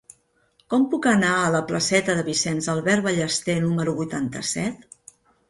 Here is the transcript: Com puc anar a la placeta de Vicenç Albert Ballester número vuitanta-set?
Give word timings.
Com 0.73 0.85
puc 0.93 1.07
anar 1.11 1.33
a 1.41 1.51
la 1.55 1.61
placeta 1.71 2.15
de 2.21 2.23
Vicenç 2.31 2.71
Albert 2.75 3.05
Ballester 3.09 3.59
número 3.67 3.95
vuitanta-set? 4.01 4.91